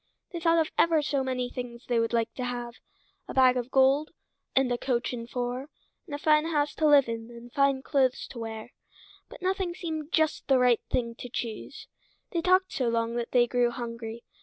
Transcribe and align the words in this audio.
They 0.33 0.39
thought 0.39 0.57
of 0.57 0.71
ever 0.79 1.03
so 1.03 1.23
many 1.23 1.47
things 1.51 1.85
they 1.85 1.99
would 1.99 2.11
like 2.11 2.33
to 2.33 2.43
have—a 2.43 3.35
bag 3.35 3.55
of 3.55 3.69
gold, 3.69 4.09
and 4.55 4.71
a 4.71 4.77
coach 4.79 5.13
and 5.13 5.29
four, 5.29 5.69
and 6.07 6.15
a 6.15 6.17
fine 6.17 6.45
house 6.45 6.73
to 6.73 6.87
live 6.87 7.07
in, 7.07 7.29
and 7.29 7.53
fine 7.53 7.83
clothes 7.83 8.25
to 8.29 8.39
wear, 8.39 8.71
but 9.29 9.43
nothing 9.43 9.75
seemed 9.75 10.11
just 10.11 10.47
the 10.47 10.57
right 10.57 10.81
thing 10.89 11.13
to 11.19 11.29
choose. 11.29 11.87
They 12.31 12.41
talked 12.41 12.71
so 12.73 12.89
long 12.89 13.13
that 13.17 13.31
they 13.31 13.45
grew 13.45 13.69
hungry. 13.69 14.23